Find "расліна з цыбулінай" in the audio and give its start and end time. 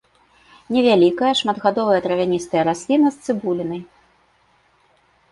2.69-3.83